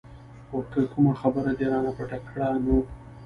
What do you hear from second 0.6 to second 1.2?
که کومه